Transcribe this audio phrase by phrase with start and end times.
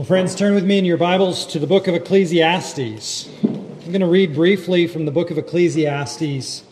[0.00, 3.28] Well, friends, turn with me in your Bibles to the book of Ecclesiastes.
[3.42, 6.64] I'm going to read briefly from the book of Ecclesiastes,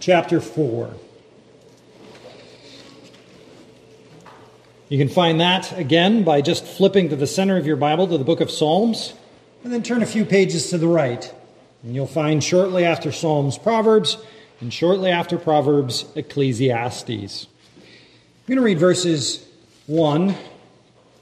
[0.00, 0.92] chapter 4.
[4.88, 8.18] You can find that again by just flipping to the center of your Bible to
[8.18, 9.14] the book of Psalms,
[9.62, 11.32] and then turn a few pages to the right.
[11.84, 14.16] And you'll find shortly after Psalms, Proverbs,
[14.60, 17.46] and shortly after Proverbs, Ecclesiastes.
[17.76, 19.46] I'm going to read verses
[19.86, 20.34] 1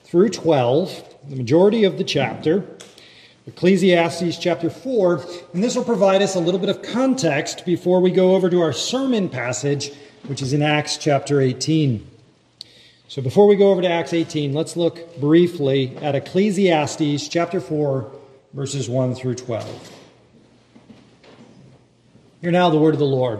[0.04, 2.64] through 12 the majority of the chapter,
[3.46, 8.10] Ecclesiastes chapter 4, and this will provide us a little bit of context before we
[8.10, 9.92] go over to our sermon passage,
[10.26, 12.04] which is in Acts chapter 18.
[13.06, 18.12] So before we go over to Acts 18, let's look briefly at Ecclesiastes chapter 4,
[18.52, 19.98] verses 1 through 12.
[22.40, 23.38] Hear now the word of the Lord.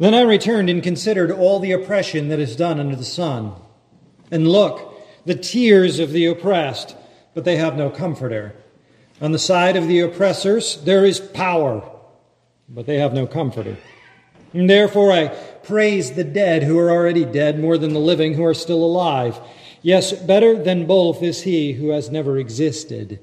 [0.00, 3.52] Then I returned and considered all the oppression that is done under the sun.
[4.32, 4.87] And look,
[5.28, 6.96] the tears of the oppressed,
[7.34, 8.54] but they have no comforter.
[9.20, 11.88] On the side of the oppressors, there is power,
[12.68, 13.76] but they have no comforter.
[14.54, 18.44] And therefore I praise the dead who are already dead more than the living who
[18.44, 19.38] are still alive.
[19.82, 23.20] Yes, better than both is he who has never existed,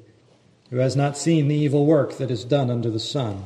[0.69, 3.43] who has not seen the evil work that is done under the sun.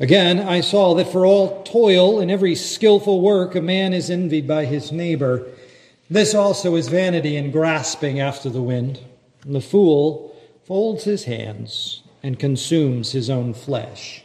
[0.00, 4.48] Again, I saw that for all toil and every skillful work, a man is envied
[4.48, 5.46] by his neighbor.
[6.10, 9.00] This also is vanity and grasping after the wind.
[9.44, 14.22] And the fool folds his hands and consumes his own flesh.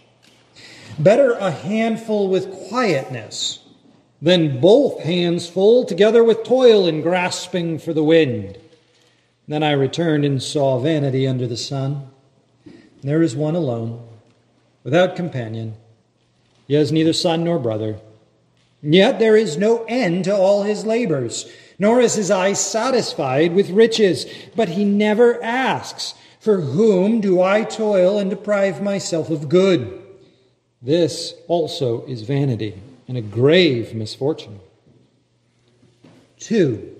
[0.97, 3.59] Better a handful with quietness
[4.21, 8.57] than both hands full together with toil and grasping for the wind.
[9.47, 12.07] Then I returned and saw vanity under the sun.
[13.01, 14.07] There is one alone,
[14.85, 15.75] without companion.
[16.67, 17.99] He has neither son nor brother.
[18.81, 21.51] Yet there is no end to all his labors
[21.83, 27.65] nor is his eye satisfied with riches, but he never asks, For whom do I
[27.65, 30.01] toil and deprive myself of good?
[30.81, 34.61] This also is vanity and a grave misfortune.
[36.39, 36.95] Two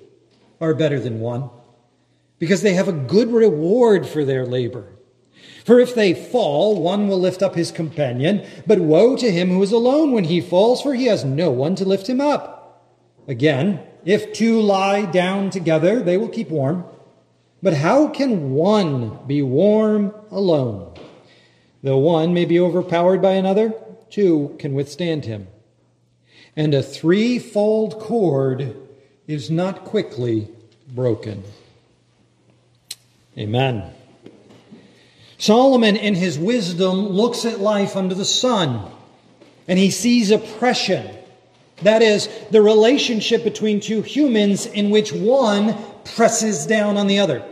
[0.59, 1.49] are better than one,
[2.37, 4.87] because they have a good reward for their labor.
[5.63, 9.63] For if they fall, one will lift up his companion, but woe to him who
[9.63, 12.83] is alone when he falls, for he has no one to lift him up.
[13.29, 16.85] Again, if two lie down together, they will keep warm.
[17.61, 20.93] But how can one be warm alone?
[21.81, 23.73] Though one may be overpowered by another,
[24.09, 25.47] two can withstand him.
[26.55, 28.75] And a threefold cord
[29.27, 30.49] is not quickly
[30.93, 31.43] broken.
[33.37, 33.91] Amen.
[35.37, 38.89] Solomon, in his wisdom, looks at life under the sun,
[39.67, 41.17] and he sees oppression
[41.81, 45.75] that is, the relationship between two humans in which one
[46.15, 47.43] presses down on the other,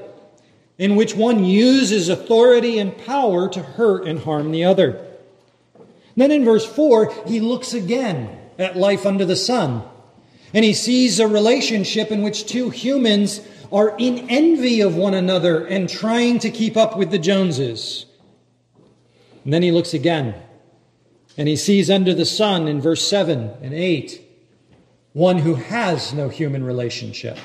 [0.77, 5.05] in which one uses authority and power to hurt and harm the other.
[6.15, 9.83] Then in verse 4, he looks again at life under the sun,
[10.53, 15.65] and he sees a relationship in which two humans are in envy of one another
[15.65, 18.05] and trying to keep up with the Joneses.
[19.43, 20.35] And then he looks again
[21.41, 24.21] and he sees under the sun in verse 7 and 8
[25.13, 27.35] one who has no human relationship,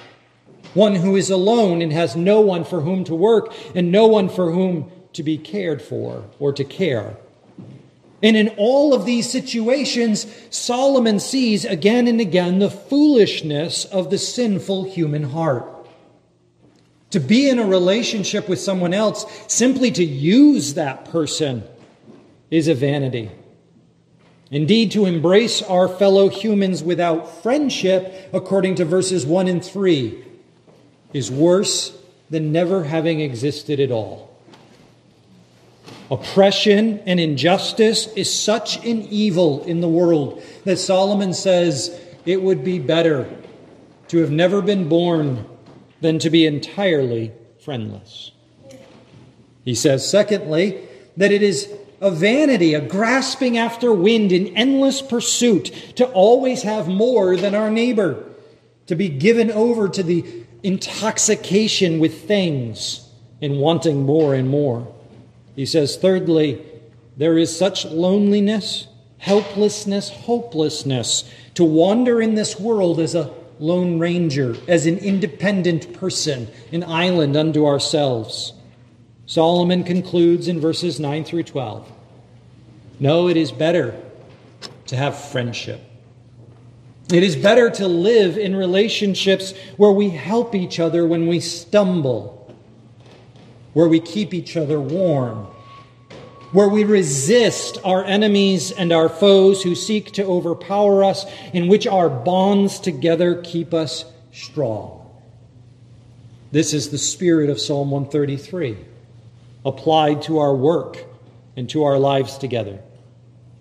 [0.74, 4.28] one who is alone and has no one for whom to work and no one
[4.28, 7.16] for whom to be cared for or to care.
[8.22, 14.18] And in all of these situations, Solomon sees again and again the foolishness of the
[14.18, 15.64] sinful human heart.
[17.12, 21.64] To be in a relationship with someone else simply to use that person
[22.50, 23.30] is a vanity.
[24.50, 30.24] Indeed, to embrace our fellow humans without friendship, according to verses 1 and 3,
[31.12, 31.96] is worse
[32.30, 34.30] than never having existed at all.
[36.10, 42.62] Oppression and injustice is such an evil in the world that Solomon says it would
[42.62, 43.28] be better
[44.08, 45.44] to have never been born
[46.00, 48.30] than to be entirely friendless.
[49.64, 50.86] He says, secondly,
[51.16, 55.66] that it is a vanity, a grasping after wind, an endless pursuit
[55.96, 58.22] to always have more than our neighbor,
[58.86, 60.24] to be given over to the
[60.62, 63.08] intoxication with things
[63.40, 64.92] and wanting more and more.
[65.54, 66.62] He says, thirdly,
[67.16, 68.86] there is such loneliness,
[69.18, 76.46] helplessness, hopelessness to wander in this world as a lone ranger, as an independent person,
[76.72, 78.52] an island unto ourselves.
[79.26, 81.90] Solomon concludes in verses 9 through 12
[83.00, 84.00] No, it is better
[84.86, 85.80] to have friendship.
[87.12, 92.54] It is better to live in relationships where we help each other when we stumble,
[93.74, 95.46] where we keep each other warm,
[96.52, 101.86] where we resist our enemies and our foes who seek to overpower us, in which
[101.86, 105.08] our bonds together keep us strong.
[106.52, 108.95] This is the spirit of Psalm 133
[109.66, 111.04] applied to our work
[111.56, 112.78] and to our lives together.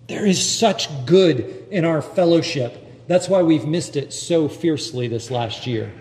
[0.06, 3.08] There is such good in our fellowship.
[3.08, 5.92] That's why we've missed it so fiercely this last year.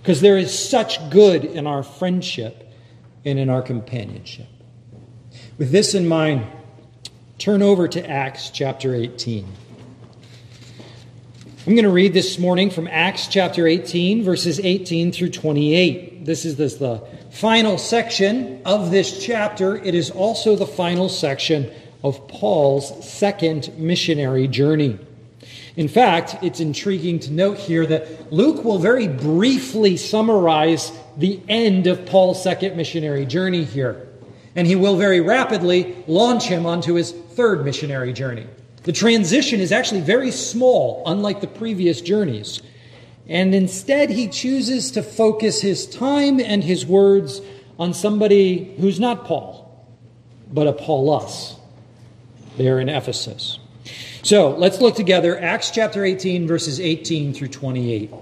[0.00, 2.72] Because there is such good in our friendship
[3.24, 4.46] and in our companionship.
[5.58, 6.46] With this in mind,
[7.38, 9.46] turn over to Acts chapter 18.
[11.66, 16.24] I'm going to read this morning from Acts chapter 18, verses 18 through 28.
[16.24, 17.06] This is this, the
[17.40, 19.74] final section of this chapter.
[19.74, 21.70] It is also the final section
[22.04, 24.98] of Paul's second missionary journey.
[25.74, 31.86] In fact, it's intriguing to note here that Luke will very briefly summarize the end
[31.86, 34.06] of Paul's second missionary journey here.
[34.54, 38.46] And he will very rapidly launch him onto his third missionary journey.
[38.82, 42.60] The transition is actually very small, unlike the previous journeys.
[43.30, 47.40] And instead, he chooses to focus his time and his words
[47.78, 49.88] on somebody who's not Paul,
[50.52, 51.56] but Apollos
[52.58, 53.58] there in Ephesus.
[54.22, 58.12] So let's look together Acts chapter 18, verses 18 through 28.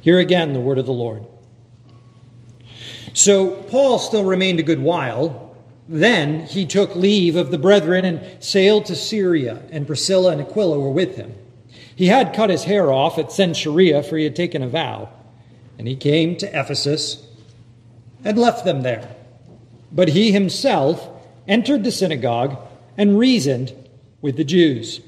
[0.00, 1.26] Here again, the word of the Lord.
[3.12, 5.52] So Paul still remained a good while
[5.88, 10.78] then he took leave of the brethren and sailed to Syria, and Priscilla and Aquila
[10.78, 11.34] were with him.
[12.02, 15.08] He had cut his hair off at Cenchrea, for he had taken a vow.
[15.78, 17.24] And he came to Ephesus
[18.24, 19.14] and left them there.
[19.92, 21.08] But he himself
[21.46, 22.58] entered the synagogue
[22.98, 23.72] and reasoned
[24.20, 25.00] with the Jews.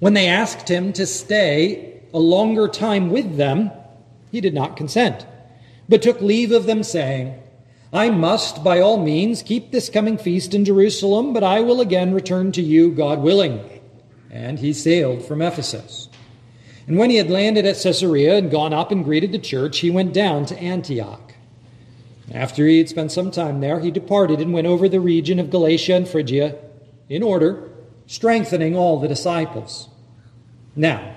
[0.00, 3.70] When they asked him to stay a longer time with them,
[4.32, 5.26] he did not consent,
[5.86, 7.38] but took leave of them, saying,
[7.92, 12.14] I must, by all means, keep this coming feast in Jerusalem, but I will again
[12.14, 13.73] return to you, God willing.
[14.34, 16.08] And he sailed from Ephesus.
[16.88, 19.90] And when he had landed at Caesarea and gone up and greeted the church, he
[19.90, 21.34] went down to Antioch.
[22.32, 25.50] After he had spent some time there, he departed and went over the region of
[25.50, 26.56] Galatia and Phrygia
[27.08, 27.70] in order,
[28.06, 29.88] strengthening all the disciples.
[30.74, 31.16] Now,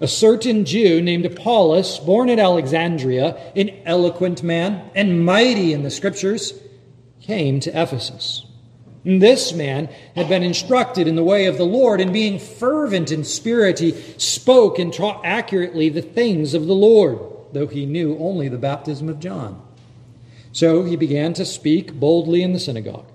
[0.00, 5.90] a certain Jew named Apollos, born at Alexandria, an eloquent man and mighty in the
[5.90, 6.54] scriptures,
[7.20, 8.45] came to Ephesus.
[9.06, 13.22] This man had been instructed in the way of the Lord, and being fervent in
[13.22, 17.20] spirit, he spoke and taught accurately the things of the Lord,
[17.52, 19.62] though he knew only the baptism of John.
[20.50, 23.06] So he began to speak boldly in the synagogue.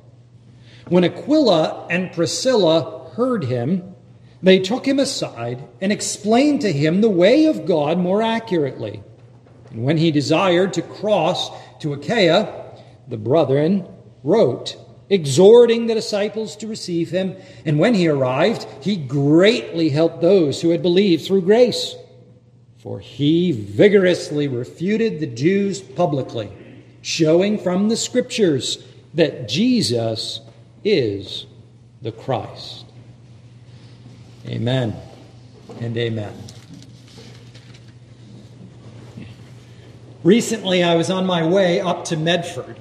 [0.88, 3.94] When Aquila and Priscilla heard him,
[4.42, 9.04] they took him aside and explained to him the way of God more accurately.
[9.72, 12.64] And when he desired to cross to Achaia,
[13.10, 13.86] the brethren
[14.24, 14.78] wrote,
[15.12, 17.36] exhorting the disciples to receive him.
[17.66, 21.96] And when he arrived, he greatly helped those who had believed through grace.
[22.80, 26.52] For he vigorously refuted the Jews publicly,
[27.04, 30.40] showing from the scriptures that Jesus
[30.84, 31.46] is
[32.02, 32.86] the Christ.
[34.48, 34.96] Amen
[35.80, 36.34] and amen.
[40.24, 42.78] Recently, I was on my way up to Medford.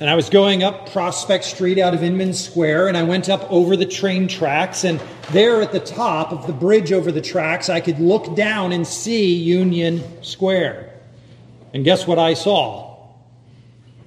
[0.00, 3.50] And I was going up Prospect Street out of Inman Square, and I went up
[3.50, 4.84] over the train tracks.
[4.84, 8.72] And there at the top of the bridge over the tracks, I could look down
[8.72, 10.92] and see Union Square.
[11.72, 12.94] And guess what I saw?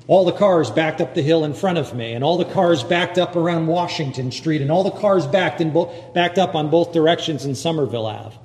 [0.07, 2.81] all the cars backed up the hill in front of me, and all the cars
[2.83, 6.69] backed up around Washington Street, and all the cars backed, in bo- backed up on
[6.69, 8.35] both directions in Somerville Ave.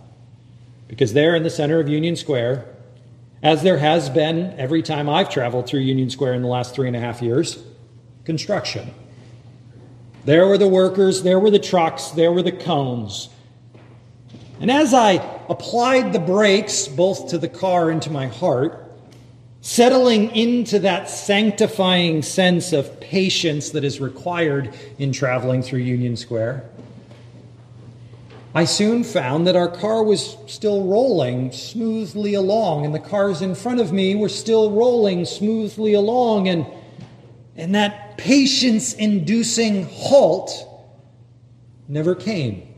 [0.88, 2.66] Because there in the center of Union Square,
[3.42, 6.86] as there has been every time I've traveled through Union Square in the last three
[6.86, 7.62] and a half years,
[8.24, 8.94] construction.
[10.24, 13.28] There were the workers, there were the trucks, there were the cones.
[14.60, 15.14] And as I
[15.48, 18.78] applied the brakes both to the car and to my heart,
[19.60, 26.64] settling into that sanctifying sense of patience that is required in traveling through Union Square,
[28.54, 33.54] I soon found that our car was still rolling smoothly along, and the cars in
[33.54, 36.66] front of me were still rolling smoothly along, and,
[37.56, 40.68] and that patience inducing halt
[41.88, 42.68] never came.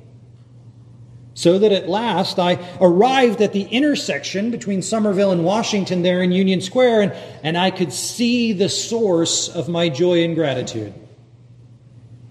[1.36, 6.30] So that at last I arrived at the intersection between Somerville and Washington there in
[6.30, 7.12] Union Square, and,
[7.42, 10.94] and I could see the source of my joy and gratitude.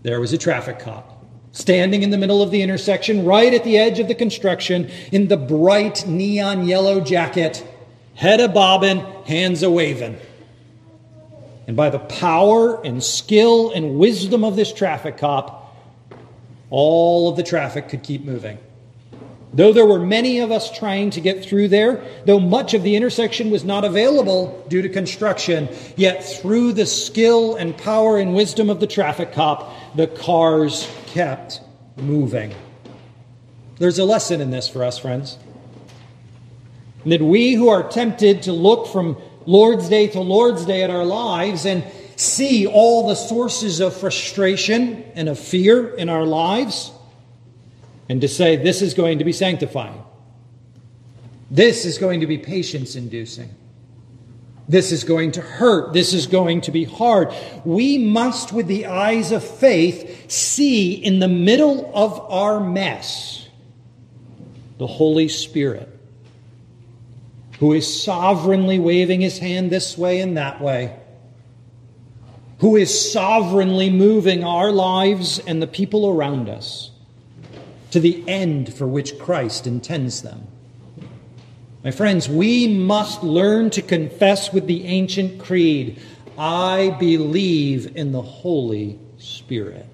[0.01, 1.12] There was a traffic cop
[1.53, 5.27] standing in the middle of the intersection, right at the edge of the construction, in
[5.29, 7.65] the bright neon yellow jacket,
[8.15, 10.17] head a bobbin, hands a waving.
[11.67, 15.61] And by the power and skill and wisdom of this traffic cop,
[16.69, 18.57] all of the traffic could keep moving.
[19.53, 22.95] Though there were many of us trying to get through there, though much of the
[22.95, 28.71] intersection was not available due to construction, yet through the skill and power and wisdom
[28.71, 31.61] of the traffic cop, the cars kept
[31.95, 32.53] moving.
[33.77, 35.37] There's a lesson in this for us, friends.
[37.05, 41.05] That we who are tempted to look from Lord's Day to Lord's Day at our
[41.05, 41.83] lives and
[42.15, 46.91] see all the sources of frustration and of fear in our lives,
[48.09, 50.01] and to say, this is going to be sanctifying.
[51.51, 53.49] This is going to be patience inducing.
[54.67, 55.93] This is going to hurt.
[55.93, 57.33] This is going to be hard.
[57.65, 63.47] We must, with the eyes of faith, see in the middle of our mess
[64.77, 65.89] the Holy Spirit,
[67.59, 70.97] who is sovereignly waving his hand this way and that way,
[72.59, 76.91] who is sovereignly moving our lives and the people around us
[77.91, 80.47] to the end for which Christ intends them.
[81.83, 85.99] My friends, we must learn to confess with the ancient creed
[86.37, 89.85] I believe in the Holy Spirit.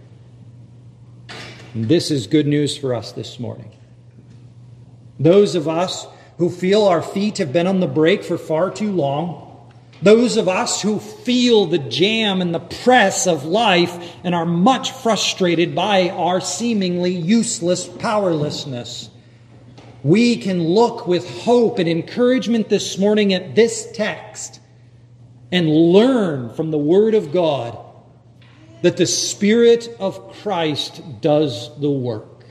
[1.73, 3.71] And this is good news for us this morning.
[5.19, 8.91] Those of us who feel our feet have been on the brake for far too
[8.91, 9.47] long,
[10.01, 14.91] those of us who feel the jam and the press of life and are much
[14.91, 19.09] frustrated by our seemingly useless powerlessness
[20.03, 24.59] we can look with hope and encouragement this morning at this text
[25.51, 27.77] and learn from the Word of God
[28.81, 32.45] that the Spirit of Christ does the work.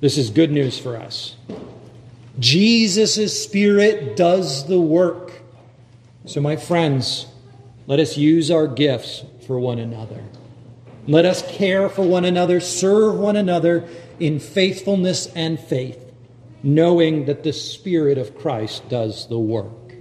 [0.00, 1.36] This is good news for us.
[2.38, 5.32] Jesus' Spirit does the work.
[6.24, 7.26] So, my friends,
[7.86, 10.22] let us use our gifts for one another.
[11.06, 13.88] Let us care for one another, serve one another
[14.20, 16.07] in faithfulness and faith
[16.62, 19.94] knowing that the Spirit of Christ does the work.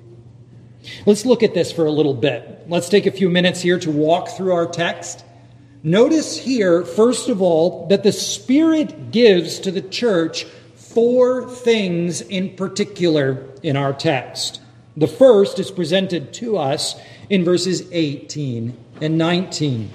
[1.06, 2.66] Let's look at this for a little bit.
[2.68, 5.24] Let's take a few minutes here to walk through our text.
[5.84, 10.46] Notice here, first of all, that the Spirit gives to the church
[10.76, 14.62] four things in particular in our text.
[14.96, 16.96] The first is presented to us
[17.30, 19.92] in verses 18 and 19.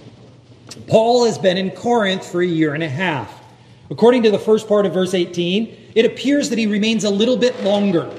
[0.87, 3.43] Paul has been in Corinth for a year and a half.
[3.91, 7.37] According to the first part of verse 18, it appears that he remains a little
[7.37, 8.11] bit longer.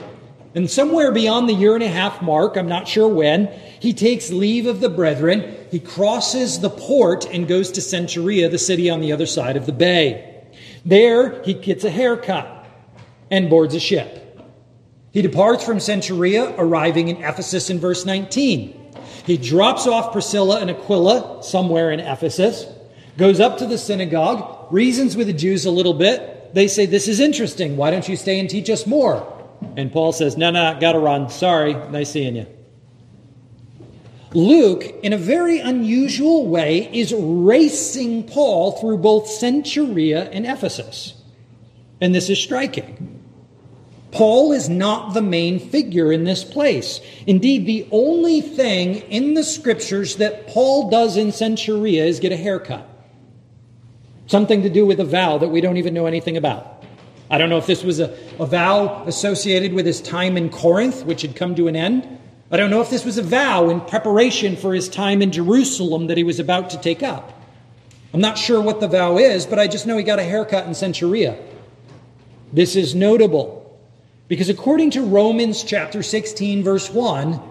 [0.56, 3.48] And somewhere beyond the year and a half mark, I'm not sure when,
[3.80, 5.58] he takes leave of the brethren.
[5.72, 9.66] He crosses the port and goes to Cenchrea, the city on the other side of
[9.66, 10.46] the bay.
[10.86, 12.68] There, he gets a haircut
[13.32, 14.20] and boards a ship.
[15.12, 18.94] He departs from Cenchrea, arriving in Ephesus in verse 19.
[19.26, 22.66] He drops off Priscilla and Aquila somewhere in Ephesus,
[23.18, 27.08] goes up to the synagogue, reasons with the Jews a little bit, they say, This
[27.08, 27.76] is interesting.
[27.78, 29.30] Why don't you stay and teach us more?
[29.76, 31.30] And Paul says, No, no, gotta run.
[31.30, 31.74] Sorry.
[31.74, 32.48] Nice seeing you.
[34.34, 41.14] Luke, in a very unusual way, is racing Paul through both Cenchrea and Ephesus.
[42.02, 43.22] And this is striking.
[44.12, 47.00] Paul is not the main figure in this place.
[47.26, 52.38] Indeed, the only thing in the scriptures that Paul does in Cenchrea is get a
[52.38, 52.88] haircut.
[54.28, 56.84] Something to do with a vow that we don't even know anything about.
[57.30, 61.06] I don't know if this was a, a vow associated with his time in Corinth,
[61.06, 62.20] which had come to an end.
[62.52, 66.08] I don't know if this was a vow in preparation for his time in Jerusalem
[66.08, 67.42] that he was about to take up.
[68.14, 70.68] I'm not sure what the vow is, but I just know he got a haircut
[70.68, 71.42] in Cenchrea.
[72.52, 73.64] This is notable
[74.28, 77.42] because according to Romans chapter 16, verse 1,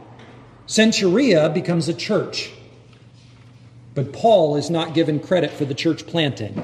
[0.68, 2.52] Cenchrea becomes a church.
[3.94, 6.60] But Paul is not given credit for the church planting.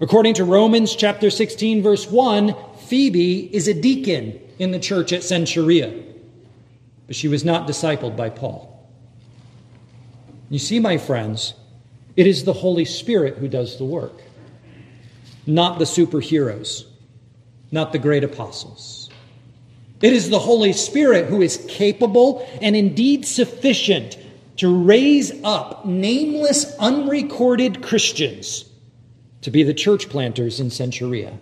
[0.00, 2.54] According to Romans chapter 16 verse 1,
[2.86, 6.02] Phoebe is a deacon in the church at Cenchrea,
[7.06, 8.68] but she was not discipled by Paul.
[10.50, 11.54] You see, my friends,
[12.16, 14.20] it is the Holy Spirit who does the work,
[15.46, 16.84] not the superheroes,
[17.70, 19.08] not the great apostles.
[20.02, 24.18] It is the Holy Spirit who is capable and indeed sufficient
[24.56, 28.64] to raise up nameless, unrecorded Christians
[29.42, 31.38] to be the church planters in Cenchrea,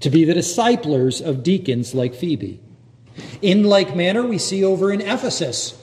[0.00, 2.60] to be the disciplers of deacons like Phoebe.
[3.40, 5.80] In like manner, we see over in Ephesus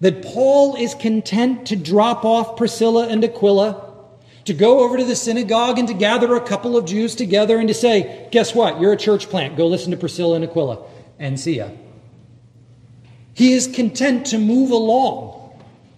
[0.00, 3.82] that Paul is content to drop off Priscilla and Aquila,
[4.44, 7.66] to go over to the synagogue and to gather a couple of Jews together and
[7.66, 8.80] to say, Guess what?
[8.80, 9.56] You're a church plant.
[9.56, 10.86] Go listen to Priscilla and Aquila
[11.18, 11.70] and see ya.
[13.34, 15.35] He is content to move along,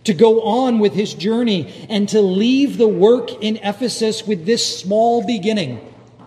[0.08, 4.80] to go on with his journey, and to leave the work in Ephesus with this
[4.80, 5.78] small beginning.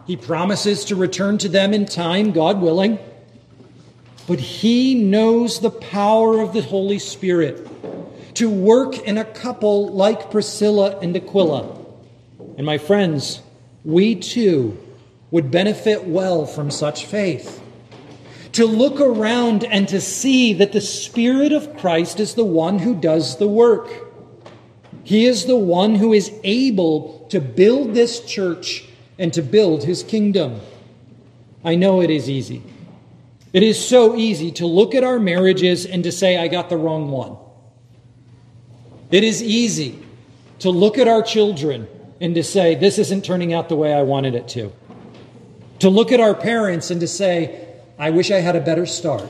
[0.06, 3.00] He promises to return to them in time, God willing.
[4.28, 7.68] But he knows the power of the Holy Spirit
[8.36, 11.76] to work in a couple like Priscilla and Aquila.
[12.58, 13.42] And my friends,
[13.84, 14.78] we too
[15.32, 17.61] would benefit well from such faith.
[18.54, 22.96] To look around and to see that the Spirit of Christ is the one who
[22.96, 23.90] does the work.
[25.04, 28.86] He is the one who is able to build this church
[29.18, 30.60] and to build his kingdom.
[31.64, 32.62] I know it is easy.
[33.54, 36.78] It is so easy to look at our marriages and to say, I got the
[36.78, 37.38] wrong one.
[39.12, 40.00] It is easy
[40.60, 41.88] to look at our children
[42.22, 44.72] and to say, This isn't turning out the way I wanted it to.
[45.80, 47.71] To look at our parents and to say,
[48.02, 49.30] I wish I had a better start.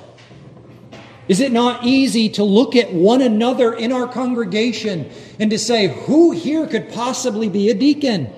[1.28, 5.90] Is it not easy to look at one another in our congregation and to say,
[6.06, 8.34] Who here could possibly be a deacon?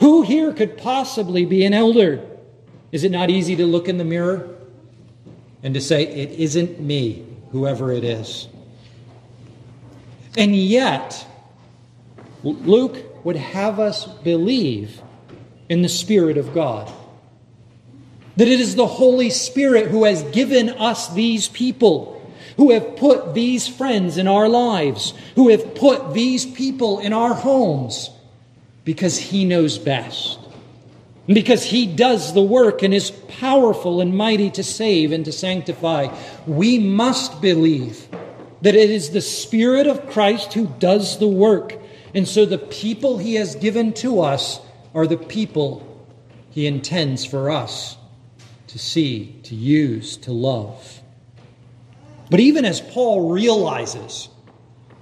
[0.00, 2.24] Who here could possibly be an elder?
[2.92, 4.56] Is it not easy to look in the mirror
[5.62, 8.48] and to say, It isn't me, whoever it is?
[10.38, 11.26] And yet,
[12.42, 15.02] Luke would have us believe
[15.68, 16.90] in the Spirit of God.
[18.38, 22.22] That it is the Holy Spirit who has given us these people,
[22.56, 27.34] who have put these friends in our lives, who have put these people in our
[27.34, 28.10] homes,
[28.84, 30.38] because He knows best.
[31.26, 36.16] Because He does the work and is powerful and mighty to save and to sanctify,
[36.46, 38.06] we must believe
[38.62, 41.76] that it is the Spirit of Christ who does the work.
[42.14, 44.60] And so the people he has given to us
[44.94, 45.84] are the people
[46.52, 47.97] he intends for us
[48.68, 51.00] to see, to use, to love.
[52.30, 54.28] But even as Paul realizes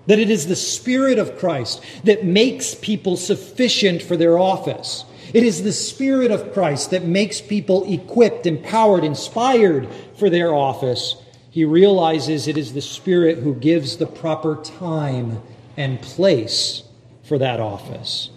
[0.06, 5.42] that it is the Spirit of Christ that makes people sufficient for their office, it
[5.42, 11.16] is the Spirit of Christ that makes people equipped, empowered, inspired for their office
[11.56, 15.40] he realizes it is the Spirit who gives the proper time
[15.78, 16.82] and place
[17.22, 18.28] for that office.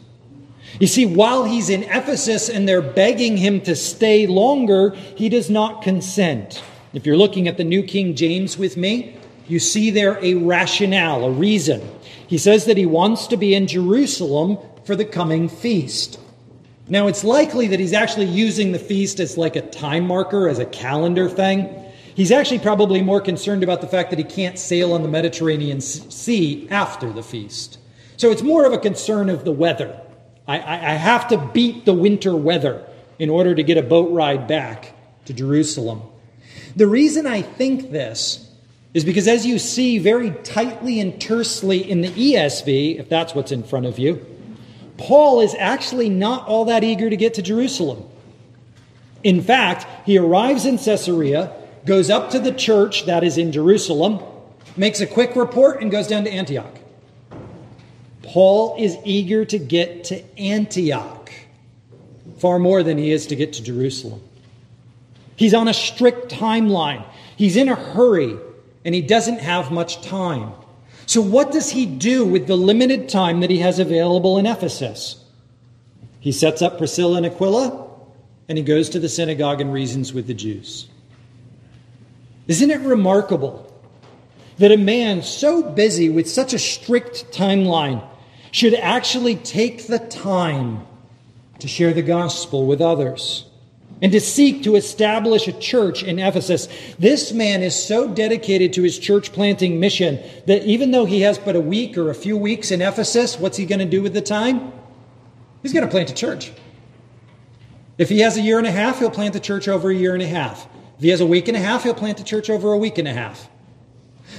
[0.79, 5.49] You see, while he's in Ephesus and they're begging him to stay longer, he does
[5.49, 6.63] not consent.
[6.93, 9.15] If you're looking at the New King James with me,
[9.47, 11.81] you see there a rationale, a reason.
[12.27, 16.19] He says that he wants to be in Jerusalem for the coming feast.
[16.87, 20.59] Now, it's likely that he's actually using the feast as like a time marker, as
[20.59, 21.75] a calendar thing.
[22.15, 25.81] He's actually probably more concerned about the fact that he can't sail on the Mediterranean
[25.81, 27.77] Sea after the feast.
[28.17, 30.01] So it's more of a concern of the weather.
[30.49, 32.83] I, I, have to beat the winter weather
[33.19, 36.01] in order to get a boat ride back to Jerusalem.
[36.75, 38.49] The reason I think this
[38.95, 43.51] is because, as you see very tightly and tersely in the ESV, if that's what's
[43.51, 44.25] in front of you,
[44.97, 48.03] Paul is actually not all that eager to get to Jerusalem.
[49.23, 51.53] In fact, he arrives in Caesarea
[51.85, 54.19] goes up to the church that is in Jerusalem,
[54.75, 56.78] makes a quick report, and goes down to Antioch.
[58.31, 61.31] Paul is eager to get to Antioch
[62.37, 64.21] far more than he is to get to Jerusalem.
[65.35, 67.03] He's on a strict timeline,
[67.35, 68.37] he's in a hurry,
[68.85, 70.51] and he doesn't have much time.
[71.07, 75.23] So, what does he do with the limited time that he has available in Ephesus?
[76.19, 77.87] He sets up Priscilla and Aquila,
[78.47, 80.87] and he goes to the synagogue and reasons with the Jews.
[82.47, 83.65] Isn't it remarkable
[84.59, 88.05] that a man so busy with such a strict timeline
[88.51, 90.85] should actually take the time
[91.59, 93.45] to share the gospel with others
[94.01, 96.67] and to seek to establish a church in Ephesus?
[96.97, 101.37] This man is so dedicated to his church planting mission that even though he has
[101.37, 104.13] but a week or a few weeks in Ephesus, what's he going to do with
[104.13, 104.71] the time?
[105.61, 106.51] He's going to plant a church.
[107.97, 110.13] If he has a year and a half, he'll plant a church over a year
[110.13, 110.67] and a half.
[110.95, 112.97] If he has a week and a half, he'll plant a church over a week
[112.97, 113.49] and a half.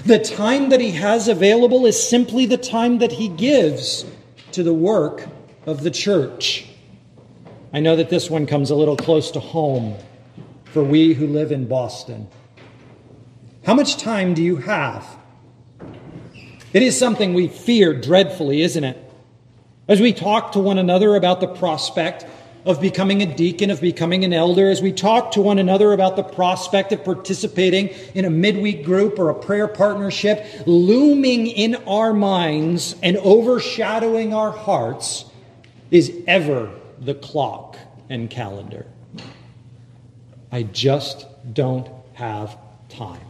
[0.05, 4.07] The time that he has available is simply the time that he gives
[4.53, 5.27] to the work
[5.67, 6.67] of the church.
[7.73, 9.97] I know that this one comes a little close to home
[10.65, 12.29] for we who live in Boston.
[13.65, 15.07] How much time do you have?
[16.73, 18.97] It is something we fear dreadfully, isn't it?
[19.87, 22.25] As we talk to one another about the prospect
[22.65, 26.17] of becoming a deacon, of becoming an elder, as we talk to one another about
[26.17, 32.13] the prospect of participating in a midweek group or a prayer partnership, looming in our
[32.13, 35.25] minds and overshadowing our hearts
[35.91, 36.71] is ever
[37.01, 38.87] the clock and calendar.
[40.53, 43.21] I just don't have time.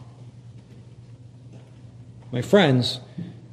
[2.32, 3.00] My friends,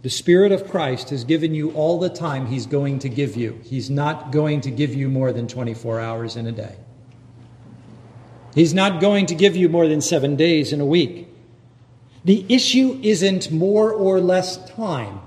[0.07, 3.59] the Spirit of Christ has given you all the time He's going to give you.
[3.65, 6.77] He's not going to give you more than 24 hours in a day.
[8.55, 11.27] He's not going to give you more than seven days in a week.
[12.23, 15.19] The issue isn't more or less time.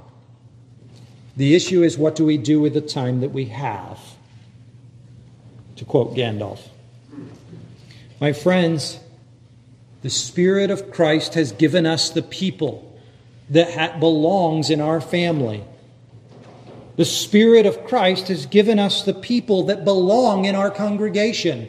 [1.36, 4.00] The issue is what do we do with the time that we have?
[5.76, 6.70] To quote Gandalf.
[8.18, 8.98] My friends,
[10.00, 12.89] the Spirit of Christ has given us the people
[13.50, 15.64] that ha- belongs in our family.
[16.96, 21.68] The Spirit of Christ has given us the people that belong in our congregation.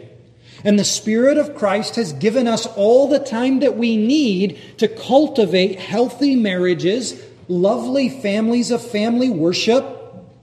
[0.63, 4.87] And the Spirit of Christ has given us all the time that we need to
[4.87, 9.99] cultivate healthy marriages, lovely families of family worship,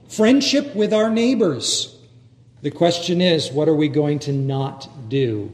[0.09, 1.95] friendship with our neighbors.
[2.61, 5.51] The question is what are we going to not do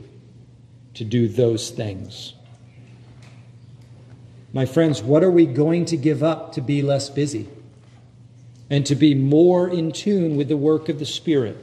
[0.94, 2.35] to do those things?
[4.56, 7.50] My friends, what are we going to give up to be less busy
[8.70, 11.58] and to be more in tune with the work of the Spirit?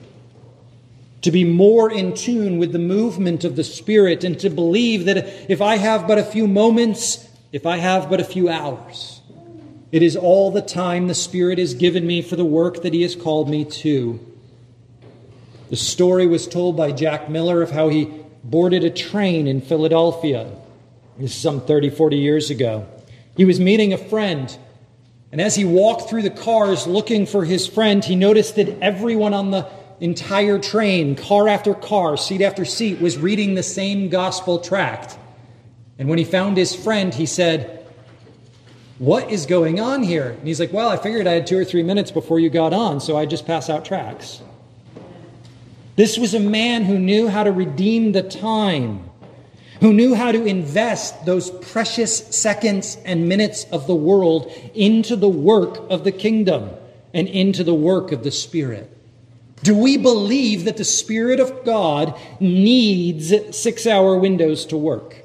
[1.23, 5.17] To be more in tune with the movement of the Spirit and to believe that
[5.51, 9.23] if I have but a few moments, if I have but a few hours,
[9.91, 13.01] it is all the time the Spirit has given me for the work that He
[13.01, 14.21] has called me to.
[15.71, 18.13] The story was told by Jack Miller of how he
[18.45, 20.59] boarded a train in Philadelphia
[21.19, 22.87] this is some 30, 40 years ago.
[23.37, 24.57] He was meeting a friend,
[25.31, 29.35] and as he walked through the cars looking for his friend, he noticed that everyone
[29.35, 29.69] on the
[30.01, 35.17] entire train, car after car, seat after seat, was reading the same gospel tract.
[35.99, 37.87] And when he found his friend, he said,
[38.99, 40.31] What is going on here?
[40.31, 42.73] And he's like, Well, I figured I had two or three minutes before you got
[42.73, 44.43] on, so I just pass out tracts.
[45.95, 49.09] This was a man who knew how to redeem the time
[49.83, 55.29] who knew how to invest those precious seconds and minutes of the world into the
[55.29, 56.71] work of the kingdom
[57.13, 58.97] and into the work of the Spirit.
[59.65, 65.25] Do we believe that the Spirit of God needs six hour windows to work?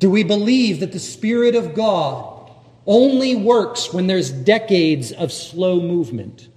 [0.00, 2.50] Do we believe that the Spirit of God
[2.86, 6.48] only works when there's decades of slow movement?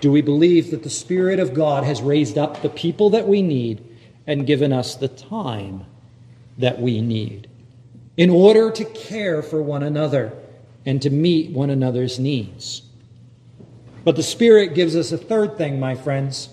[0.00, 3.42] Do we believe that the Spirit of God has raised up the people that we
[3.42, 3.84] need
[4.26, 5.84] and given us the time
[6.58, 7.48] that we need
[8.16, 10.32] in order to care for one another
[10.86, 12.82] and to meet one another's needs.
[14.04, 16.48] But the Spirit gives us a third thing, my friends.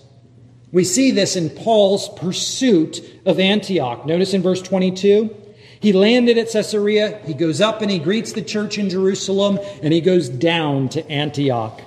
[0.72, 4.06] We see this in Paul's pursuit of Antioch.
[4.06, 5.36] Notice in verse 22.
[5.80, 9.92] He landed at Caesarea, he goes up and he greets the church in Jerusalem, and
[9.92, 11.80] he goes down to Antioch.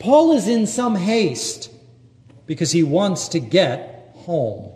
[0.00, 1.70] Paul is in some haste
[2.46, 4.72] because he wants to get home.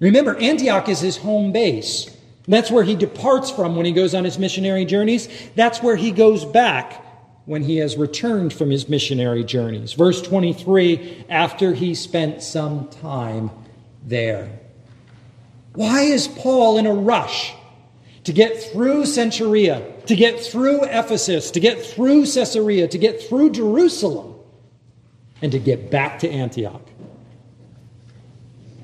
[0.00, 2.10] Remember, Antioch is his home base.
[2.48, 5.28] That's where he departs from when he goes on his missionary journeys.
[5.54, 7.04] That's where he goes back
[7.46, 9.94] when he has returned from his missionary journeys.
[9.94, 13.50] Verse 23 after he spent some time
[14.04, 14.60] there.
[15.74, 17.54] Why is Paul in a rush
[18.24, 23.50] to get through Cenchrea, to get through Ephesus, to get through Caesarea, to get through
[23.50, 24.34] Jerusalem,
[25.42, 26.85] and to get back to Antioch?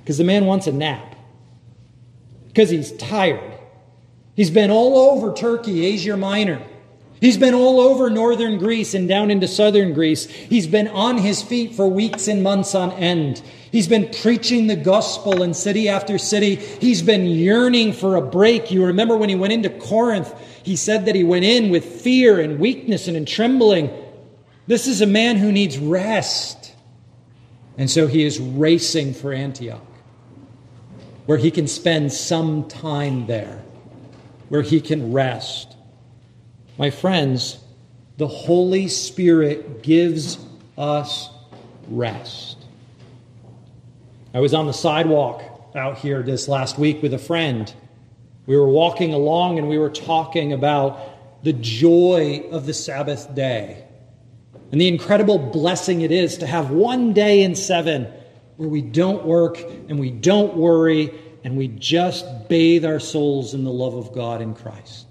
[0.03, 1.15] Because the man wants a nap,
[2.49, 3.53] because he's tired.
[4.35, 6.61] He's been all over Turkey, Asia Minor.
[7.21, 10.27] He's been all over northern Greece and down into southern Greece.
[10.27, 13.41] He's been on his feet for weeks and months on end.
[13.71, 16.57] He's been preaching the gospel in city after city.
[16.57, 18.73] He's been yearning for a break.
[18.73, 20.35] You remember when he went into Corinth,
[20.65, 23.91] he said that he went in with fear and weakness and in trembling.
[24.67, 26.75] This is a man who needs rest.
[27.79, 29.92] And so he is racing for Antioch
[31.27, 33.63] where he can spend some time there,
[34.49, 35.77] where he can rest.
[36.79, 37.59] My friends,
[38.17, 40.39] the Holy Spirit gives
[40.77, 41.29] us
[41.89, 42.59] rest.
[44.35, 45.43] I was on the sidewalk
[45.75, 47.73] out here this last week with a friend.
[48.47, 53.85] We were walking along and we were talking about the joy of the Sabbath day
[54.73, 58.11] and the incredible blessing it is to have one day in seven
[58.63, 63.65] where we don't work and we don't worry and we just bathe our souls in
[63.65, 65.07] the love of God in Christ.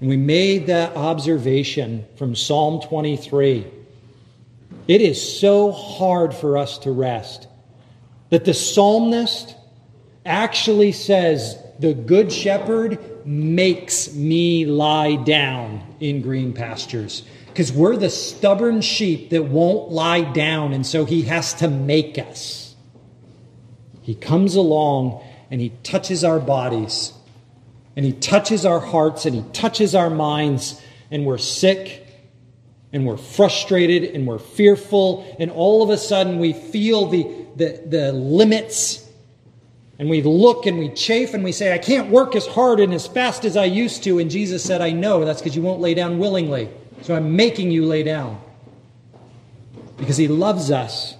[0.00, 3.70] And we made that observation from Psalm 23.
[4.88, 7.46] It is so hard for us to rest
[8.30, 9.54] that the psalmist
[10.24, 17.22] actually says, The good shepherd makes me lie down in green pastures.
[17.52, 22.16] Because we're the stubborn sheep that won't lie down, and so he has to make
[22.18, 22.74] us.
[24.00, 27.12] He comes along and he touches our bodies,
[27.94, 32.06] and he touches our hearts, and he touches our minds, and we're sick,
[32.90, 37.24] and we're frustrated, and we're fearful, and all of a sudden we feel the,
[37.56, 39.06] the, the limits.
[39.98, 42.92] And we look and we chafe and we say, I can't work as hard and
[42.94, 44.18] as fast as I used to.
[44.18, 45.24] And Jesus said, I know.
[45.24, 46.70] That's because you won't lay down willingly.
[47.02, 48.40] So I'm making you lay down.
[49.96, 51.16] Because he loves us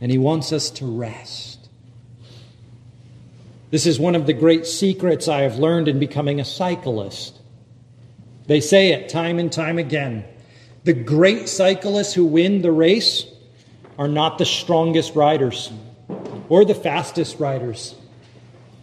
[0.00, 1.68] and he wants us to rest.
[3.70, 7.38] This is one of the great secrets I have learned in becoming a cyclist.
[8.46, 10.24] They say it time and time again.
[10.84, 13.26] The great cyclists who win the race
[13.98, 15.72] are not the strongest riders
[16.48, 17.94] or the fastest riders.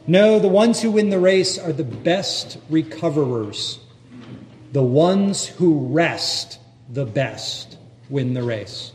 [0.06, 3.80] No, the ones who win the race are the best recoverers.
[4.74, 6.58] The ones who rest
[6.92, 7.78] the best
[8.10, 8.92] win the race.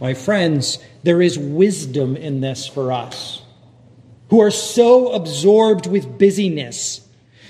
[0.00, 3.42] My friends, there is wisdom in this for us
[4.30, 7.06] who are so absorbed with busyness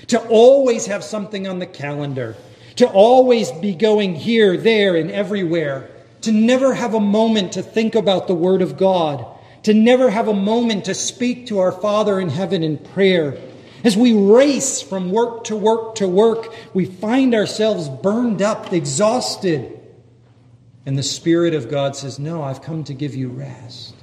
[0.07, 2.35] to always have something on the calendar,
[2.75, 5.89] to always be going here, there, and everywhere,
[6.21, 9.25] to never have a moment to think about the Word of God,
[9.63, 13.39] to never have a moment to speak to our Father in heaven in prayer
[13.83, 19.79] as we race from work to work to work, we find ourselves burned up, exhausted.
[20.85, 23.95] And the Spirit of God says, No, I've come to give you rest.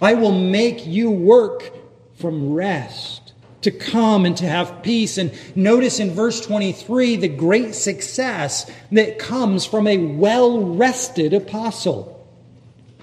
[0.00, 1.70] I will make you work
[2.14, 5.18] from rest, to come and to have peace.
[5.18, 12.18] And notice in verse 23 the great success that comes from a well rested apostle.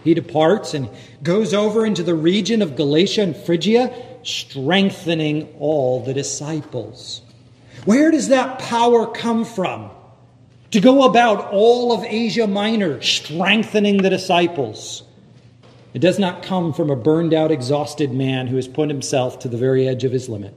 [0.03, 0.89] He departs and
[1.21, 7.21] goes over into the region of Galatia and Phrygia strengthening all the disciples.
[7.85, 9.91] Where does that power come from?
[10.71, 15.03] To go about all of Asia Minor, strengthening the disciples.
[15.93, 19.47] It does not come from a burned out, exhausted man who has put himself to
[19.47, 20.53] the very edge of his limit.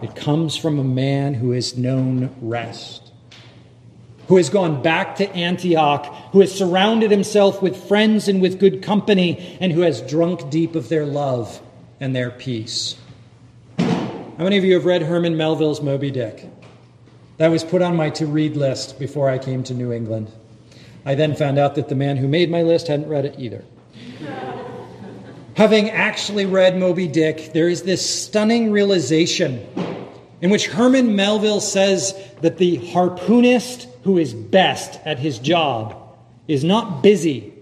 [0.00, 3.10] It comes from a man who has known rest,
[4.28, 8.80] who has gone back to Antioch, who has surrounded himself with friends and with good
[8.80, 11.60] company, and who has drunk deep of their love
[12.00, 12.96] and their peace.
[13.78, 16.48] How many of you have read Herman Melville's Moby Dick?
[17.38, 20.30] That was put on my to read list before I came to New England.
[21.04, 23.64] I then found out that the man who made my list hadn't read it either.
[25.54, 29.66] Having actually read Moby Dick, there is this stunning realization
[30.40, 36.62] in which Herman Melville says that the harpoonist who is best at his job is
[36.62, 37.52] not busy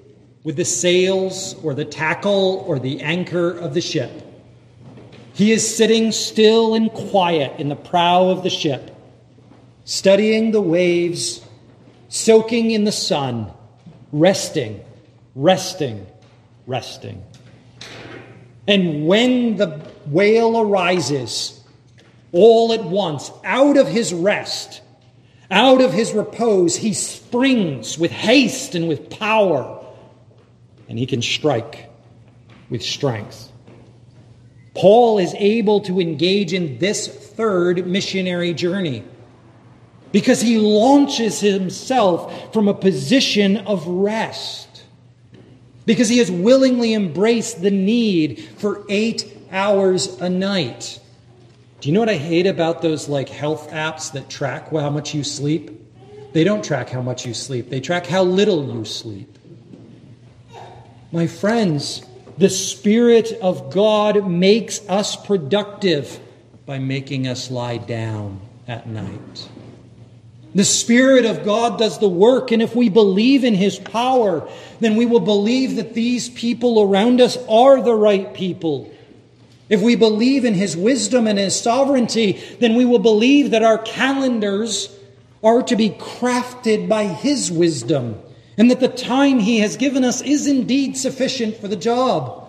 [0.44, 4.10] with the sails or the tackle or the anchor of the ship.
[5.36, 8.90] He is sitting still and quiet in the prow of the ship,
[9.84, 11.44] studying the waves,
[12.08, 13.52] soaking in the sun,
[14.12, 14.82] resting,
[15.34, 16.06] resting,
[16.66, 17.22] resting.
[18.66, 21.60] And when the whale arises,
[22.32, 24.80] all at once, out of his rest,
[25.50, 29.84] out of his repose, he springs with haste and with power,
[30.88, 31.90] and he can strike
[32.70, 33.52] with strength.
[34.76, 39.02] Paul is able to engage in this third missionary journey
[40.12, 44.84] because he launches himself from a position of rest,
[45.84, 51.00] because he has willingly embraced the need for eight hours a night.
[51.80, 55.14] Do you know what I hate about those like health apps that track how much
[55.14, 55.70] you sleep?
[56.32, 59.38] They don't track how much you sleep, they track how little you sleep.
[61.12, 62.02] My friends,
[62.38, 66.20] the Spirit of God makes us productive
[66.66, 69.48] by making us lie down at night.
[70.54, 74.48] The Spirit of God does the work, and if we believe in His power,
[74.80, 78.92] then we will believe that these people around us are the right people.
[79.68, 83.78] If we believe in His wisdom and His sovereignty, then we will believe that our
[83.78, 84.94] calendars
[85.42, 88.20] are to be crafted by His wisdom
[88.58, 92.48] and that the time He has given us is indeed sufficient for the job.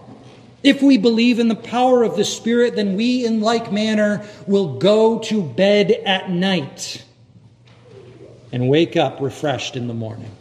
[0.63, 4.77] If we believe in the power of the Spirit, then we, in like manner, will
[4.77, 7.03] go to bed at night
[8.51, 10.31] and wake up refreshed in the morning.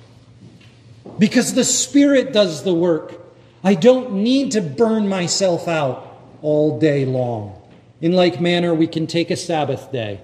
[1.18, 3.20] Because the Spirit does the work.
[3.62, 7.61] I don't need to burn myself out all day long.
[8.00, 10.20] In like manner, we can take a Sabbath day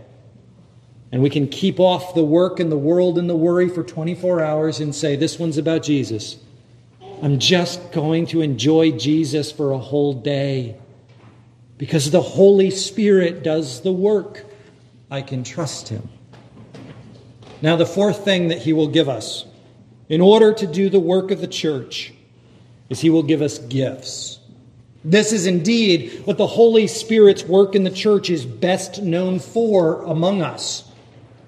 [1.13, 4.43] and we can keep off the work and the world and the worry for 24
[4.43, 6.39] hours and say, This one's about Jesus.
[7.23, 10.77] I'm just going to enjoy Jesus for a whole day
[11.79, 14.47] because the Holy Spirit does the work.
[15.11, 16.09] I can trust Him.
[17.63, 19.47] Now, the fourth thing that he will give us
[20.09, 22.13] in order to do the work of the church
[22.89, 24.41] is he will give us gifts.
[25.05, 30.03] This is indeed what the Holy Spirit's work in the church is best known for
[30.03, 30.92] among us.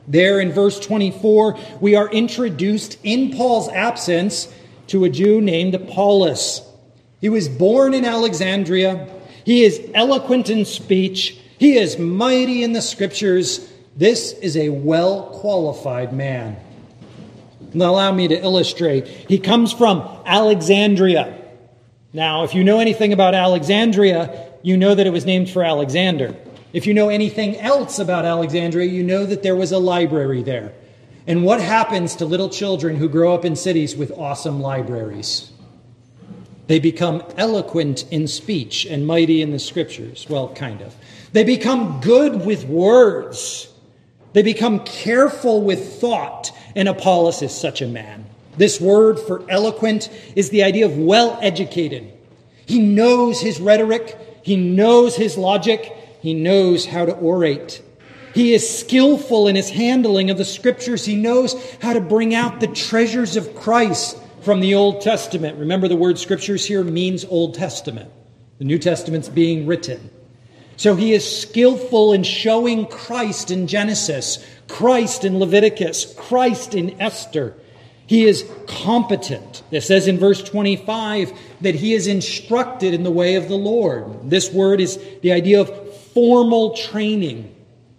[0.06, 4.52] There in verse 24, we are introduced in Paul's absence
[4.88, 6.62] to a Jew named Apollos.
[7.20, 9.08] He was born in Alexandria.
[9.44, 11.38] He is eloquent in speech.
[11.58, 13.70] He is mighty in the scriptures.
[13.96, 16.56] This is a well qualified man.
[17.72, 19.08] Now, allow me to illustrate.
[19.08, 21.40] He comes from Alexandria.
[22.12, 26.36] Now, if you know anything about Alexandria, you know that it was named for Alexander.
[26.74, 30.72] If you know anything else about Alexandria, you know that there was a library there.
[31.24, 35.52] And what happens to little children who grow up in cities with awesome libraries?
[36.66, 40.26] They become eloquent in speech and mighty in the scriptures.
[40.28, 40.96] Well, kind of.
[41.32, 43.72] They become good with words.
[44.32, 46.50] They become careful with thought.
[46.74, 48.26] And Apollos is such a man.
[48.56, 52.12] This word for eloquent is the idea of well educated.
[52.66, 55.92] He knows his rhetoric, he knows his logic,
[56.24, 57.82] he knows how to orate.
[58.32, 61.04] He is skillful in his handling of the scriptures.
[61.04, 65.58] He knows how to bring out the treasures of Christ from the Old Testament.
[65.58, 68.10] Remember, the word scriptures here means Old Testament.
[68.56, 70.08] The New Testament's being written.
[70.78, 77.54] So he is skillful in showing Christ in Genesis, Christ in Leviticus, Christ in Esther.
[78.06, 79.62] He is competent.
[79.70, 84.30] It says in verse 25 that he is instructed in the way of the Lord.
[84.30, 85.83] This word is the idea of
[86.14, 87.54] formal training.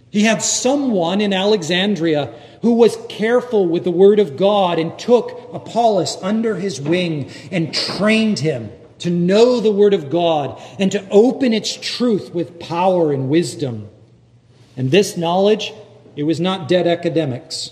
[0.10, 5.50] He had someone in Alexandria who was careful with the word of God and took
[5.54, 11.08] Apollos under his wing and trained him to know the word of God and to
[11.10, 13.90] open its truth with power and wisdom.
[14.78, 15.74] And this knowledge,
[16.16, 17.72] it was not dead academics.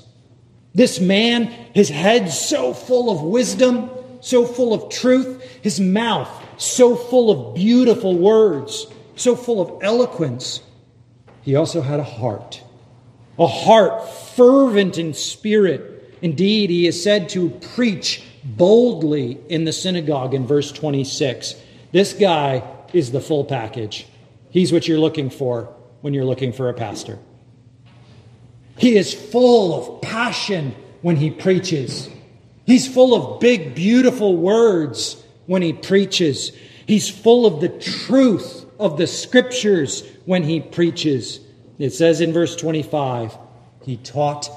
[0.76, 6.96] This man, his head so full of wisdom, so full of truth, his mouth so
[6.96, 10.62] full of beautiful words so full of eloquence,
[11.42, 12.62] he also had a heart,
[13.38, 16.18] a heart fervent in spirit.
[16.22, 21.56] Indeed, he is said to preach boldly in the synagogue in verse 26.
[21.92, 24.08] This guy is the full package.
[24.50, 27.20] He's what you're looking for when you're looking for a pastor.
[28.78, 32.10] He is full of passion when he preaches.
[32.66, 36.52] He's full of big, beautiful words when he preaches.
[36.86, 41.40] He's full of the truth of the scriptures when he preaches.
[41.80, 43.38] It says in verse 25,
[43.84, 44.50] he taught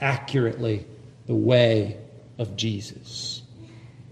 [0.00, 0.86] accurately
[1.26, 1.98] the way
[2.38, 3.42] of Jesus.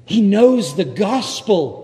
[0.05, 1.83] He knows the gospel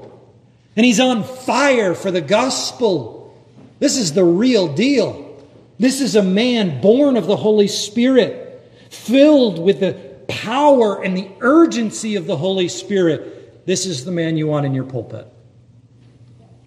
[0.76, 3.36] and he's on fire for the gospel.
[3.80, 5.44] This is the real deal.
[5.78, 9.94] This is a man born of the Holy Spirit, filled with the
[10.28, 13.66] power and the urgency of the Holy Spirit.
[13.66, 15.26] This is the man you want in your pulpit.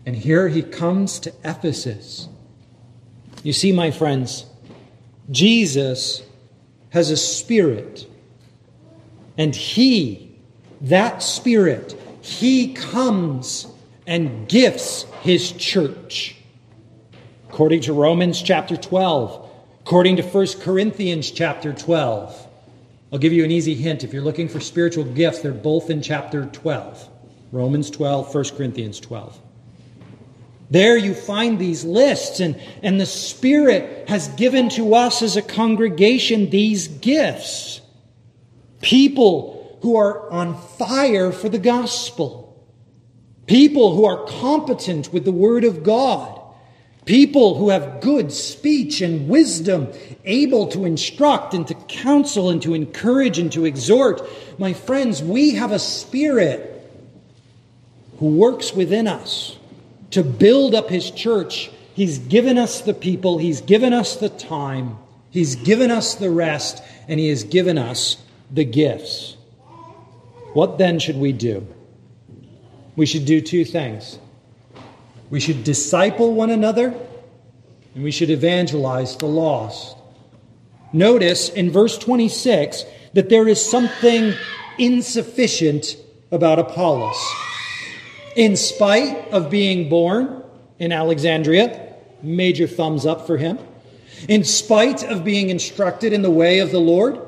[0.06, 2.28] And here he comes to Ephesus.
[3.44, 4.46] You see, my friends,
[5.30, 6.24] Jesus
[6.90, 8.08] has a spirit.
[9.38, 10.36] And he,
[10.82, 13.68] that spirit, he comes
[14.08, 16.36] and gifts his church.
[17.50, 19.50] According to Romans chapter 12,
[19.82, 22.48] according to 1 Corinthians chapter 12.
[23.12, 24.04] I'll give you an easy hint.
[24.04, 27.10] If you're looking for spiritual gifts, they're both in chapter 12.
[27.52, 29.40] Romans 12, 1 Corinthians 12.
[30.72, 35.42] There you find these lists, and, and the Spirit has given to us as a
[35.42, 37.82] congregation these gifts.
[38.80, 42.66] People who are on fire for the gospel.
[43.48, 46.40] People who are competent with the Word of God.
[47.04, 49.90] People who have good speech and wisdom,
[50.24, 54.22] able to instruct and to counsel and to encourage and to exhort.
[54.58, 56.90] My friends, we have a Spirit
[58.20, 59.58] who works within us
[60.12, 61.71] to build up his church.
[61.93, 64.97] He's given us the people, he's given us the time,
[65.30, 68.17] he's given us the rest, and he has given us
[68.50, 69.36] the gifts.
[70.53, 71.68] What then should we do?
[72.95, 74.20] We should do two things.
[75.30, 76.93] We should disciple one another,
[77.95, 79.95] and we should evangelize the lost.
[80.93, 82.84] Notice in verse 26
[83.14, 84.34] that there is something
[84.78, 85.95] insufficient
[86.32, 87.18] about Apollos.
[88.36, 90.44] In spite of being born
[90.80, 93.60] in Alexandria, major thumbs up for him.
[94.28, 97.20] In spite of being instructed in the way of the Lord,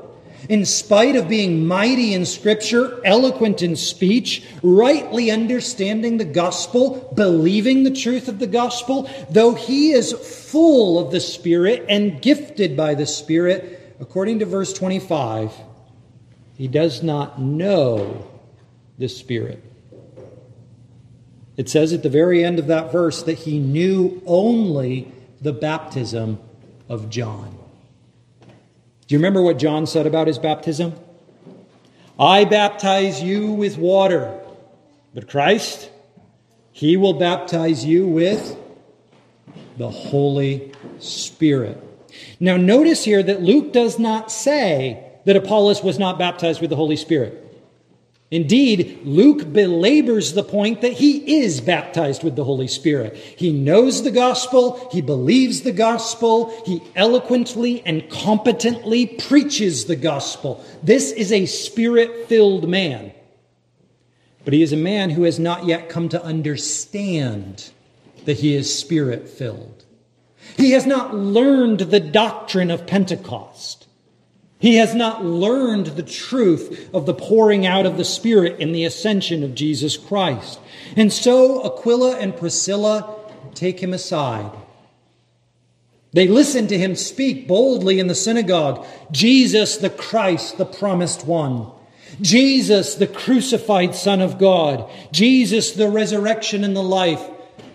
[0.49, 7.83] in spite of being mighty in Scripture, eloquent in speech, rightly understanding the gospel, believing
[7.83, 12.93] the truth of the gospel, though he is full of the Spirit and gifted by
[12.93, 15.53] the Spirit, according to verse 25,
[16.55, 18.29] he does not know
[18.97, 19.72] the Spirit.
[21.55, 26.39] It says at the very end of that verse that he knew only the baptism
[26.89, 27.57] of John.
[29.07, 30.93] Do you remember what John said about his baptism?
[32.19, 34.39] I baptize you with water,
[35.13, 35.89] but Christ,
[36.71, 38.57] he will baptize you with
[39.77, 41.77] the Holy Spirit.
[42.39, 46.75] Now, notice here that Luke does not say that Apollos was not baptized with the
[46.75, 47.42] Holy Spirit.
[48.33, 53.15] Indeed, Luke belabors the point that he is baptized with the Holy Spirit.
[53.15, 60.65] He knows the gospel, he believes the gospel, he eloquently and competently preaches the gospel.
[60.81, 63.13] This is a spirit filled man.
[64.43, 67.69] But he is a man who has not yet come to understand
[68.25, 69.85] that he is spirit filled.
[70.57, 73.82] He has not learned the doctrine of Pentecost.
[74.63, 78.85] He has not learned the truth of the pouring out of the Spirit in the
[78.85, 80.57] ascension of Jesus Christ.
[80.95, 83.13] And so Aquila and Priscilla
[83.55, 84.49] take him aside.
[86.13, 91.69] They listen to him speak boldly in the synagogue Jesus, the Christ, the promised one.
[92.21, 94.89] Jesus, the crucified Son of God.
[95.11, 97.21] Jesus, the resurrection and the life.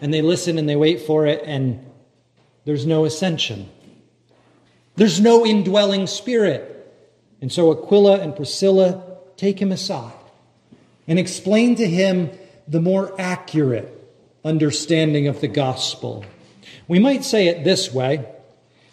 [0.01, 1.85] And they listen and they wait for it, and
[2.65, 3.69] there's no ascension.
[4.97, 6.77] There's no indwelling spirit.
[7.41, 9.03] And so Aquila and Priscilla
[9.37, 10.13] take him aside
[11.07, 12.31] and explain to him
[12.67, 13.95] the more accurate
[14.45, 16.25] understanding of the gospel.
[16.87, 18.27] We might say it this way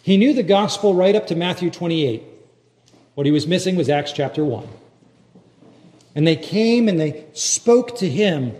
[0.02, 2.22] He knew the gospel right up to Matthew 28.
[3.14, 4.68] What he was missing was Acts chapter 1.
[6.14, 8.54] And they came and they spoke to him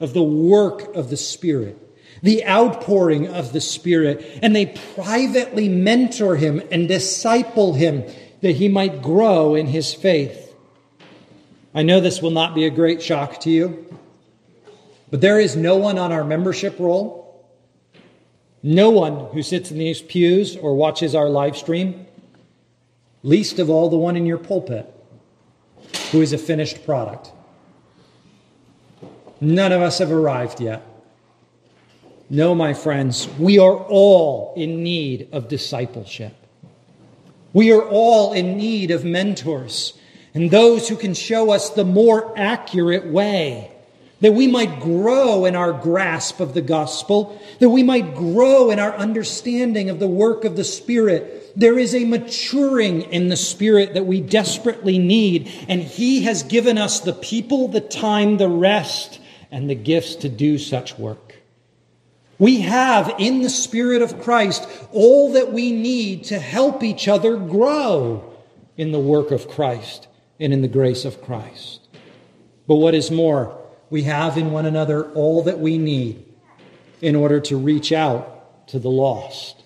[0.00, 1.78] of the work of the Spirit,
[2.22, 8.04] the outpouring of the Spirit, and they privately mentor him and disciple him
[8.42, 10.54] that he might grow in his faith.
[11.74, 13.86] I know this will not be a great shock to you,
[15.10, 17.48] but there is no one on our membership roll,
[18.62, 22.06] no one who sits in these pews or watches our live stream,
[23.22, 24.92] least of all the one in your pulpit,
[26.10, 27.32] who is a finished product.
[29.40, 30.86] None of us have arrived yet.
[32.28, 36.34] No, my friends, we are all in need of discipleship.
[37.52, 39.94] We are all in need of mentors
[40.34, 43.70] and those who can show us the more accurate way,
[44.20, 48.78] that we might grow in our grasp of the gospel, that we might grow in
[48.78, 51.52] our understanding of the work of the Spirit.
[51.54, 56.78] There is a maturing in the Spirit that we desperately need, and He has given
[56.78, 61.31] us the people, the time, the rest, and the gifts to do such work.
[62.38, 67.36] We have in the Spirit of Christ all that we need to help each other
[67.36, 68.32] grow
[68.76, 70.08] in the work of Christ
[70.40, 71.80] and in the grace of Christ.
[72.66, 73.58] But what is more,
[73.90, 76.24] we have in one another all that we need
[77.00, 79.62] in order to reach out to the lost.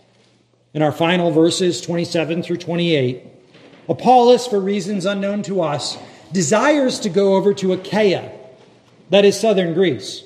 [0.75, 3.23] In our final verses, 27 through 28,
[3.89, 5.97] Apollos, for reasons unknown to us,
[6.33, 8.33] desires to go over to Achaia,
[9.11, 10.25] that is southern Greece,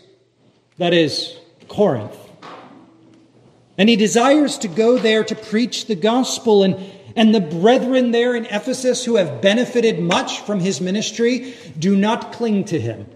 [0.78, 1.36] that is
[1.68, 2.16] Corinth.
[3.80, 6.64] And he desires to go there to preach the gospel.
[6.64, 6.76] And,
[7.16, 12.30] and the brethren there in Ephesus who have benefited much from his ministry do not
[12.30, 13.06] cling to him,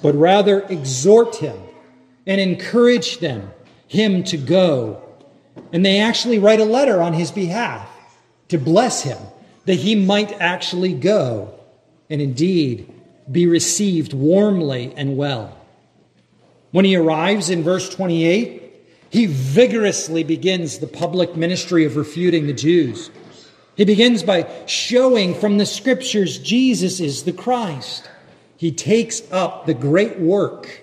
[0.00, 1.54] but rather exhort him
[2.26, 3.50] and encourage them,
[3.86, 5.02] him to go.
[5.70, 7.90] And they actually write a letter on his behalf
[8.48, 9.18] to bless him,
[9.66, 11.60] that he might actually go
[12.08, 12.90] and indeed
[13.30, 15.58] be received warmly and well.
[16.70, 18.62] When he arrives in verse 28,
[19.10, 23.10] he vigorously begins the public ministry of refuting the Jews.
[23.76, 28.08] He begins by showing from the scriptures Jesus is the Christ.
[28.56, 30.82] He takes up the great work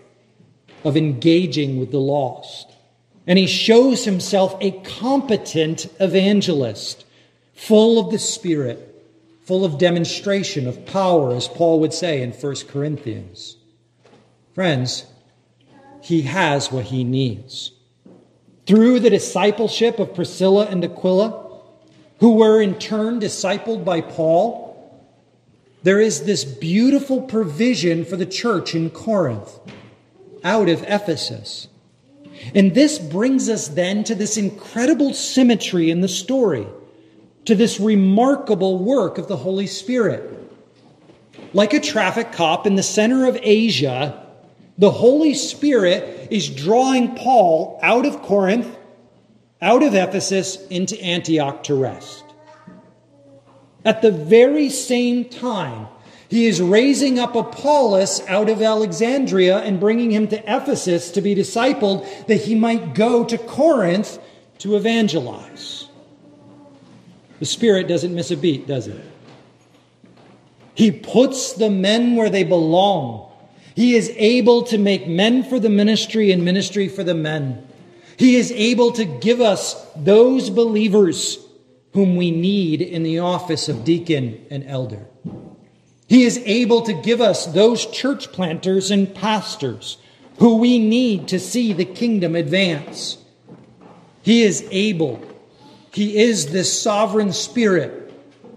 [0.83, 2.71] of engaging with the lost.
[3.25, 7.05] And he shows himself a competent evangelist,
[7.53, 8.89] full of the Spirit,
[9.45, 13.57] full of demonstration of power, as Paul would say in 1 Corinthians.
[14.53, 15.05] Friends,
[16.01, 17.71] he has what he needs
[18.65, 21.61] through the discipleship of Priscilla and Aquila,
[22.19, 24.73] who were in turn discipled by Paul,
[25.83, 29.59] there is this beautiful provision for the church in Corinth
[30.43, 31.67] out of Ephesus.
[32.55, 36.65] And this brings us then to this incredible symmetry in the story,
[37.45, 40.29] to this remarkable work of the Holy Spirit.
[41.53, 44.22] Like a traffic cop in the center of Asia,
[44.77, 48.77] the Holy Spirit is drawing Paul out of Corinth,
[49.61, 52.23] out of Ephesus, into Antioch to rest.
[53.85, 55.87] At the very same time,
[56.29, 61.35] he is raising up Apollos out of Alexandria and bringing him to Ephesus to be
[61.35, 64.17] discipled that he might go to Corinth
[64.59, 65.87] to evangelize.
[67.39, 69.01] The Spirit doesn't miss a beat, does it?
[70.73, 73.31] He puts the men where they belong.
[73.75, 77.67] He is able to make men for the ministry and ministry for the men.
[78.17, 81.39] He is able to give us those believers
[81.93, 85.05] whom we need in the office of deacon and elder.
[86.07, 89.97] He is able to give us those church planters and pastors
[90.39, 93.17] who we need to see the kingdom advance.
[94.21, 95.23] He is able.
[95.91, 98.11] He is this sovereign spirit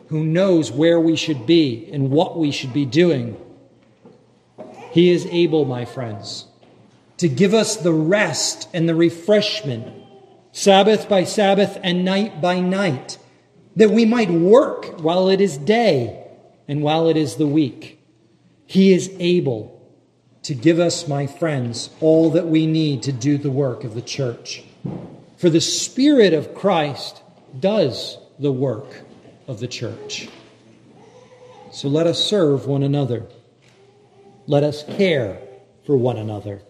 [0.09, 3.37] who knows where we should be and what we should be doing.
[4.97, 6.47] He is able, my friends,
[7.19, 9.93] to give us the rest and the refreshment,
[10.53, 13.19] Sabbath by Sabbath and night by night,
[13.77, 16.27] that we might work while it is day
[16.67, 18.01] and while it is the week.
[18.65, 19.87] He is able
[20.45, 24.01] to give us, my friends, all that we need to do the work of the
[24.01, 24.65] church.
[25.37, 27.21] For the Spirit of Christ
[27.61, 29.03] does the work
[29.47, 30.31] of the church.
[31.71, 33.27] So let us serve one another.
[34.47, 35.39] Let us care
[35.85, 36.63] for one another.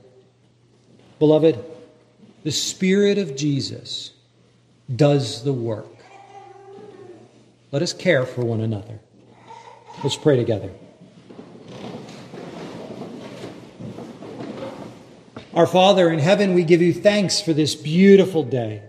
[1.18, 1.62] Beloved,
[2.42, 4.12] the Spirit of Jesus
[4.94, 5.86] does the work.
[7.72, 9.00] Let us care for one another.
[10.02, 10.70] Let's pray together.
[15.52, 18.82] Our Father in heaven, we give you thanks for this beautiful day.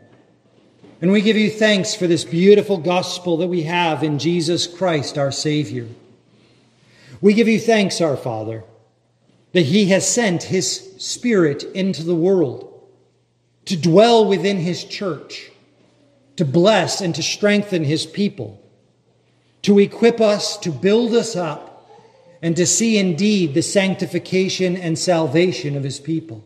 [1.02, 5.18] And we give you thanks for this beautiful gospel that we have in Jesus Christ,
[5.18, 5.88] our Savior.
[7.22, 8.64] We give you thanks, our Father,
[9.58, 12.88] that He has sent His Spirit into the world
[13.66, 15.52] to dwell within His church,
[16.38, 18.64] to bless and to strengthen His people
[19.68, 21.90] to equip us, to build us up,
[22.42, 26.46] and to see indeed the sanctification and salvation of his people.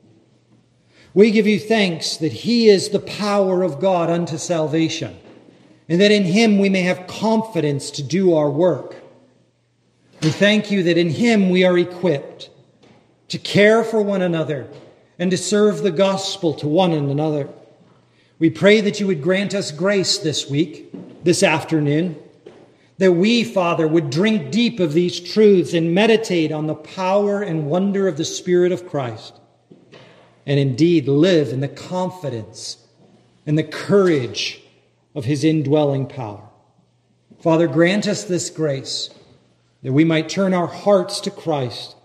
[1.13, 5.17] We give you thanks that he is the power of God unto salvation,
[5.89, 8.95] and that in him we may have confidence to do our work.
[10.23, 12.49] We thank you that in him we are equipped
[13.31, 14.67] to care for one another
[15.17, 17.47] and to serve the gospel to one another.
[18.39, 22.17] We pray that you would grant us grace this week, this afternoon
[22.97, 27.67] that we, Father, would drink deep of these truths and meditate on the power and
[27.67, 29.33] wonder of the Spirit of Christ,
[30.45, 32.85] and indeed live in the confidence
[33.45, 34.61] and the courage
[35.15, 36.43] of His indwelling power.
[37.39, 39.09] Father, grant us this grace
[39.83, 41.95] that we might turn our hearts to Christ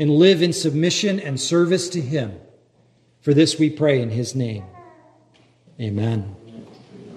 [0.00, 2.40] and live in submission and service to Him.
[3.20, 4.64] For this we pray in His name.
[5.78, 6.39] Amen.